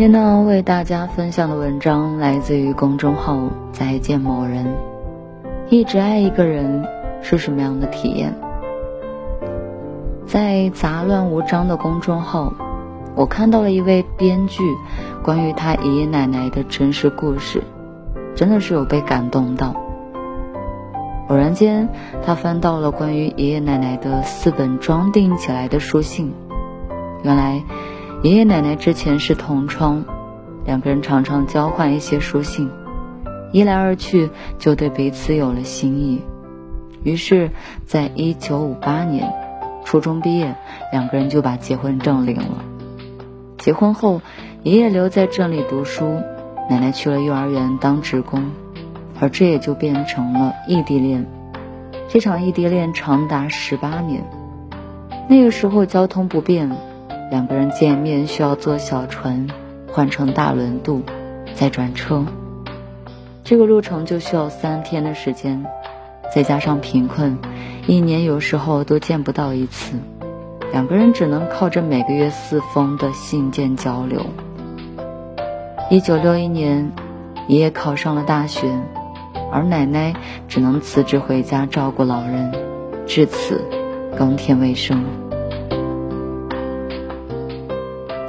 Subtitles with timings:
[0.00, 3.38] 今天呢，为大家分享的文章来自于公众号
[3.70, 4.64] “再见某人”。
[5.68, 6.86] 一直爱一个人
[7.20, 8.34] 是什么样的体验？
[10.26, 12.50] 在杂乱无章的公众号，
[13.14, 14.62] 我看到了一位编剧
[15.22, 17.62] 关于他爷爷奶奶的真实故事，
[18.34, 19.74] 真的是有被感动到。
[21.28, 21.86] 偶然间，
[22.24, 26.32] 他翻到了关于爷爷奶奶的四本装订起来的书信，
[27.22, 27.62] 原来。
[28.22, 30.04] 爷爷奶奶之前是同窗，
[30.66, 32.70] 两个人常常交换一些书信，
[33.50, 36.20] 一来二去就对彼此有了心意。
[37.02, 37.50] 于是，
[37.86, 39.32] 在一九五八年，
[39.86, 40.54] 初中毕业，
[40.92, 42.62] 两个人就把结婚证领了。
[43.56, 44.20] 结婚后，
[44.64, 46.20] 爷爷留在镇里读书，
[46.68, 48.50] 奶奶去了幼儿园当职工，
[49.18, 51.26] 而这也就变成了异地恋。
[52.06, 54.22] 这场异地恋长达十八年。
[55.26, 56.70] 那个时候交通不便。
[57.30, 59.46] 两个人见面需要坐小船
[59.86, 61.02] 换乘大轮渡，
[61.54, 62.26] 再转车，
[63.44, 65.64] 这个路程就需要三天的时间，
[66.34, 67.38] 再加上贫困，
[67.86, 69.94] 一年有时候都见不到一次，
[70.72, 74.26] 两个人只能靠着每个月四封的信件交流。
[75.88, 76.90] 一九六一年，
[77.46, 78.68] 爷爷考上了大学，
[79.52, 80.14] 而奶奶
[80.48, 82.52] 只能辞职回家照顾老人，
[83.06, 83.60] 至此
[84.16, 85.04] 耕田为生。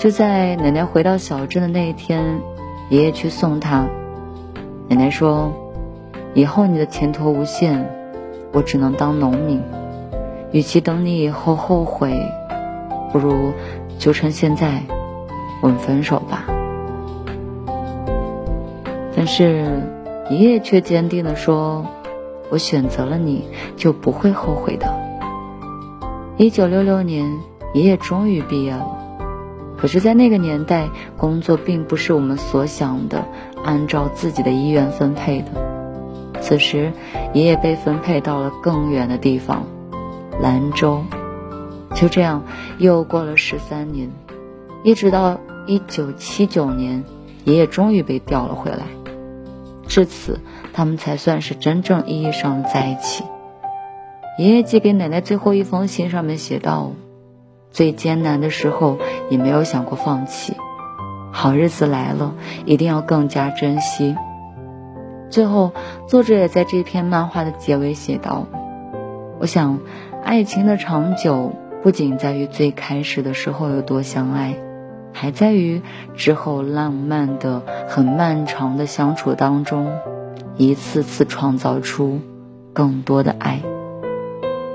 [0.00, 2.40] 就在奶奶回到小镇的那一天，
[2.88, 3.86] 爷爷去送她。
[4.88, 5.52] 奶奶说
[6.32, 7.86] ：“以后你的前途无限，
[8.50, 9.60] 我只能当农民。
[10.52, 12.18] 与其等你以后后悔，
[13.12, 13.52] 不如
[13.98, 14.82] 就趁现在，
[15.60, 16.46] 我们分手吧。”
[19.14, 19.82] 但是
[20.30, 21.84] 爷爷却坚定地说
[22.48, 23.44] ：“我选择了你，
[23.76, 24.98] 就不会后悔的。”
[26.38, 27.30] 一九六六年，
[27.74, 28.96] 爷爷终于毕业了。
[29.80, 33.24] 可是，在那个年代，工作并不是我们所想的
[33.64, 35.46] 按照自己的意愿分配的。
[36.42, 36.92] 此时，
[37.32, 39.64] 爷爷被分配到了更远的地方——
[40.38, 41.02] 兰州。
[41.94, 42.44] 就这样，
[42.76, 44.10] 又过了十三年，
[44.84, 47.02] 一直到一九七九年，
[47.44, 48.82] 爷爷终于被调了回来。
[49.88, 50.40] 至此，
[50.74, 53.24] 他们才算是真正意义上的在一起。
[54.38, 56.92] 爷爷寄给奶奶最后一封信，上面写道。
[57.70, 58.98] 最艰难的时候
[59.30, 60.56] 也没有想过放弃，
[61.32, 64.16] 好日子来了一定要更加珍惜。
[65.30, 65.70] 最后，
[66.08, 68.48] 作者也在这篇漫画的结尾写道
[69.38, 69.78] ：“我想，
[70.24, 74.56] 爱情的长久不仅在于最开始的时候有多相爱，
[75.12, 75.82] 还在于
[76.16, 79.92] 之后浪漫的、很漫长的相处当中，
[80.56, 82.18] 一次次创造出
[82.72, 83.60] 更多的爱。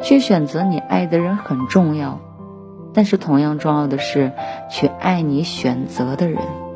[0.00, 2.18] 去选择你爱的人很重要。”
[2.98, 4.32] 但是，同样重要的是，
[4.68, 6.67] 去爱你选择的人。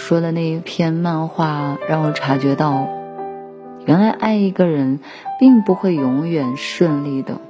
[0.00, 2.88] 说的那一篇漫画，让我察觉到，
[3.86, 4.98] 原来爱一个人
[5.38, 7.40] 并不会永远顺利的。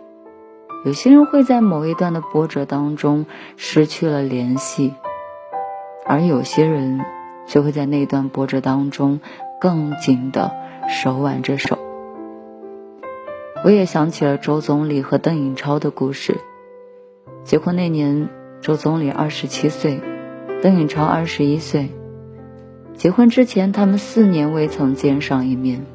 [0.84, 3.24] 有些人会在某一段的波折当中
[3.56, 4.94] 失去了联系，
[6.04, 7.00] 而有些人
[7.46, 9.20] 却会在那段波折当中
[9.60, 10.52] 更紧的
[10.88, 11.78] 手挽着手。
[13.64, 16.36] 我也想起了周总理和邓颖超的故事。
[17.44, 18.28] 结婚那年，
[18.60, 20.00] 周总理二十七岁。
[20.62, 21.88] 邓颖超二十一岁，
[23.00, 25.86] 结婚之前他们四年未曾见上一面。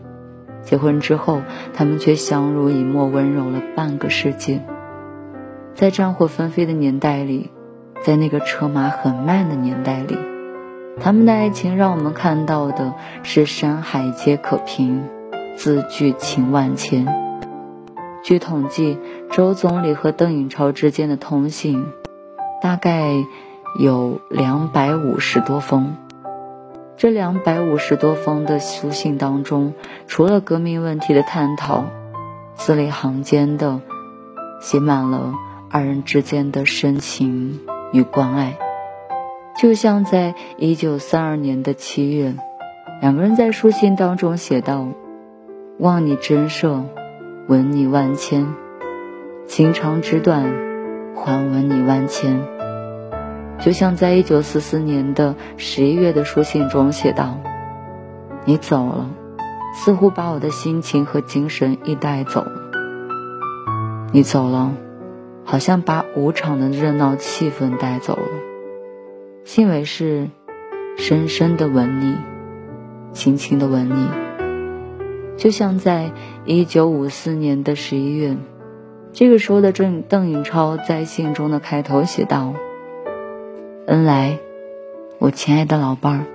[0.64, 1.44] 结婚之后，
[1.76, 4.60] 他们却相濡以沫、温柔了半个世纪。
[5.76, 7.52] 在战火纷飞的年代里，
[8.02, 10.18] 在那个车马很慢的年代里，
[11.00, 15.04] 他们的爱情让我们看到的是山海皆可平，
[15.56, 17.06] 字句情万千。
[18.24, 18.98] 据统计，
[19.30, 21.86] 周总理和邓颖超之间的通信
[22.64, 23.12] 大概
[23.80, 25.98] 有两百五十多封。
[26.98, 29.74] 这两百五十多封的书信当中，
[30.08, 31.84] 除了革命问题的探讨，
[32.56, 33.82] 字里行间的
[34.62, 35.34] 写满了
[35.70, 37.60] 二人之间的深情
[37.92, 38.58] 与关爱。
[39.58, 42.34] 就像在一九三二年的七月，
[43.02, 44.88] 两个人在书信当中写道
[45.80, 46.84] ：“望你珍摄，
[47.48, 48.48] 闻你万千，
[49.48, 50.44] 情长纸短，
[51.14, 52.42] 还闻你万千。”
[53.60, 57.40] 就像在一九四四年的十一月的书信中写道
[58.46, 59.10] ：“你走了，
[59.74, 62.52] 似乎把我的心情和精神一带走了。
[64.12, 64.72] 你走了，
[65.44, 68.28] 好像把舞场的热闹气氛带走了。
[69.46, 70.30] 信尾是
[70.98, 72.16] 深深的吻你，
[73.14, 74.10] 轻轻的吻你。
[75.38, 76.12] 就像在
[76.46, 78.38] 一九五四年的十一月，
[79.12, 82.54] 这个时候的郑邓颖超在信中的开头写道。”
[83.88, 84.40] 恩来，
[85.20, 86.26] 我亲爱的老伴儿。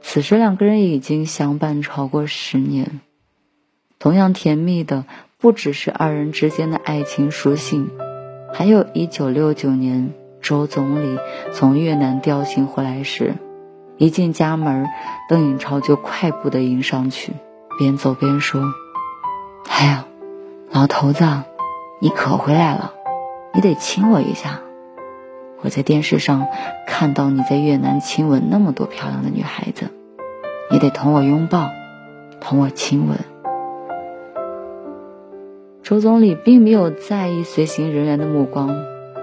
[0.00, 3.00] 此时两个人已经相伴超过十年，
[3.98, 5.04] 同样甜蜜的
[5.38, 7.90] 不只是二人之间的爱情书信，
[8.50, 11.18] 还有一九六九年周总理
[11.52, 13.34] 从越南调行回来时，
[13.98, 14.86] 一进家门，
[15.28, 17.34] 邓颖超就快步的迎上去，
[17.78, 18.62] 边走边说
[19.68, 20.06] ：“哎呀，
[20.70, 21.26] 老头子，
[22.00, 22.94] 你可回来了，
[23.52, 24.60] 你得亲我一下。”
[25.60, 26.46] 我在电视上
[26.86, 29.90] 看到你在越南亲吻那么多漂亮的女孩子，
[30.70, 31.68] 你得同我拥抱，
[32.40, 33.18] 同我亲吻。
[35.82, 38.70] 周总理并没有在意随行人员的目光，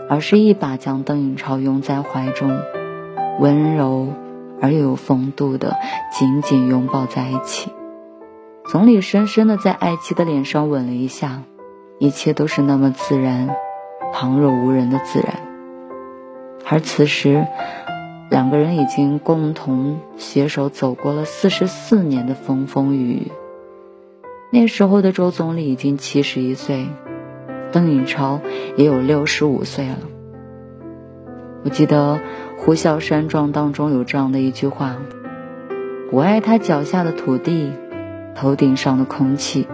[0.10, 2.60] 而是一把将邓颖超拥在怀中，
[3.40, 4.10] 温柔
[4.62, 5.76] 而又有风度的
[6.12, 7.72] 紧紧拥抱在一起。
[8.66, 11.44] 总理深深的在爱妻的脸上吻了一下，
[12.00, 13.56] 一切都是那么自然，
[14.12, 15.45] 旁若无人的自然。
[16.68, 17.46] 而此时，
[18.32, 23.32] 两个人已经共同携手走过了四十四年的风风雨雨。
[24.52, 26.88] 那时候的周总理已经七十一岁，
[27.72, 28.42] 邓颖超
[28.78, 30.00] 也有六十五岁了。
[31.64, 32.16] 我记得
[32.58, 34.98] 《呼啸山庄》当中有这样的一句话
[36.12, 37.72] ：“我爱他脚下的土地，
[38.34, 39.68] 头顶上的空气，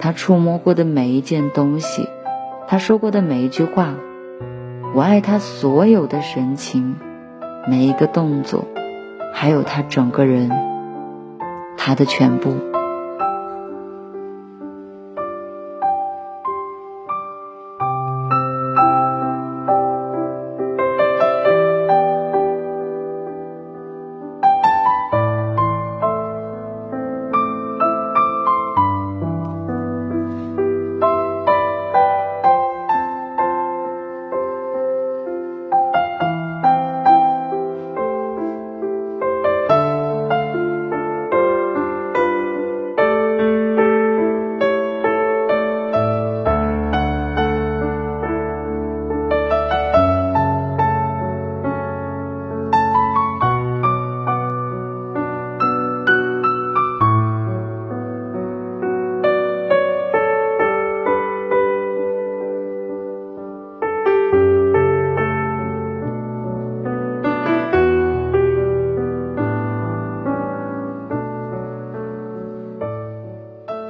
[0.00, 2.08] 他触摸过的每一件东西，
[2.66, 3.94] 他说过的每一句话。”
[4.94, 6.96] 我爱他所有的神情，
[7.68, 8.64] 每一个动作，
[9.34, 10.50] 还有他整个人，
[11.76, 12.54] 他的全部。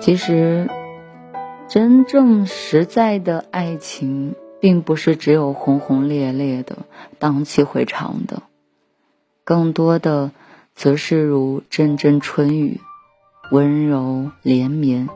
[0.08, 0.70] 其实，
[1.68, 6.78] 真正实在的爱情，并不是只有轰轰烈烈的、
[7.18, 8.40] 荡气回肠的，
[9.44, 10.30] 更多的，
[10.74, 12.80] 则是如阵阵春雨，
[13.52, 15.10] 温柔连绵，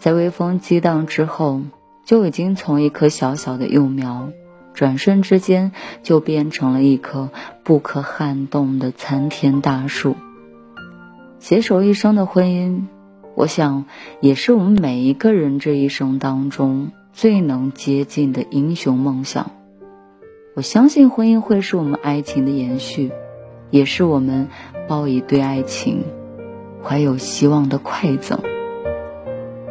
[0.00, 1.60] 在微风激荡之后，
[2.04, 4.30] 就已经从一棵小小的幼苗，
[4.74, 5.70] 转瞬之间
[6.02, 7.30] 就变成了一棵
[7.62, 10.16] 不可撼动的参天大树。
[11.38, 12.86] 携手一生的婚姻。
[13.36, 13.84] 我想，
[14.20, 19.50] 也是我们每一个人这一生当中最能接近的英雄梦想。
[20.54, 23.12] 我相信婚姻会是我们爱情的延续，
[23.68, 24.48] 也是我们
[24.88, 26.02] 报以对爱情
[26.82, 28.40] 怀有希望的馈赠。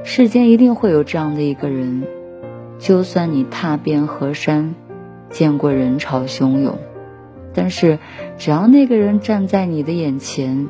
[0.03, 2.03] 世间一定会有这样的一个人，
[2.77, 4.75] 就算你踏遍河山，
[5.31, 6.77] 见过人潮汹涌，
[7.55, 7.97] 但是
[8.37, 10.67] 只要那个人站在你的眼前，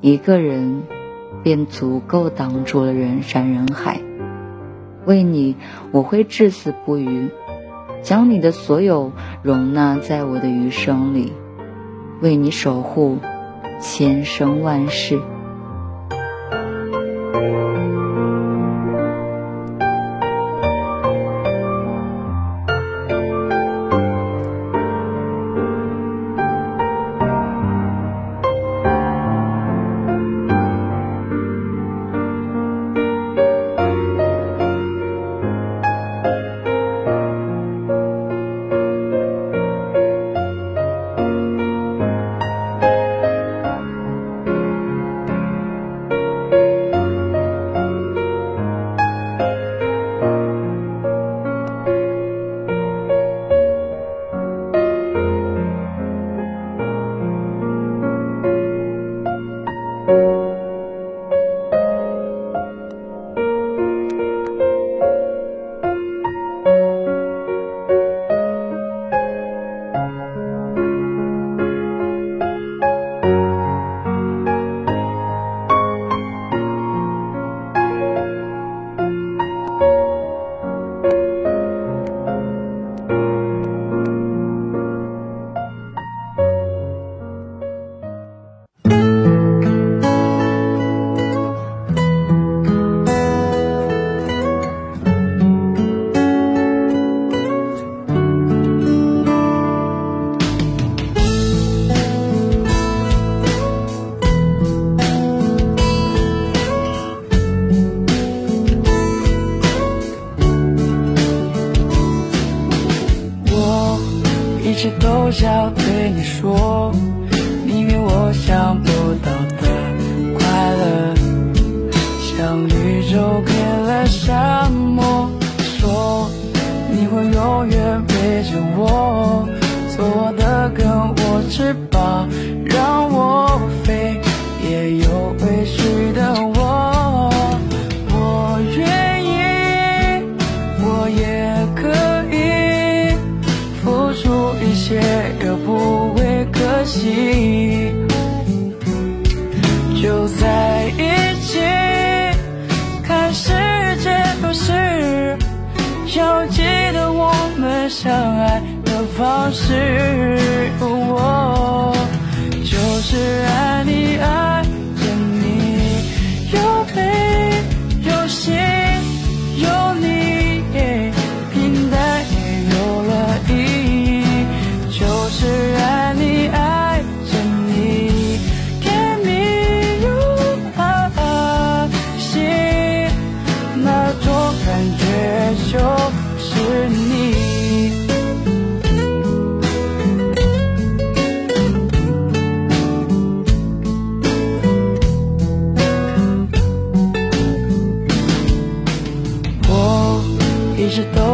[0.00, 0.82] 一个人。
[1.42, 4.00] 便足够挡住了人山人海。
[5.04, 5.56] 为你
[5.92, 7.28] 我会至死不渝
[8.02, 9.12] 将你的所有
[9.42, 11.32] 容纳在我的余生里。
[12.20, 13.18] 为你守护
[13.80, 15.20] 千生万世。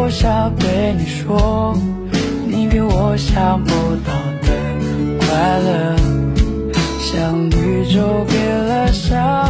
[0.04, 1.78] 我想对你说
[2.44, 3.71] 你给我想不
[4.04, 4.49] 到的
[5.21, 5.97] 快乐。
[6.99, 9.41] 像绿洲给了沙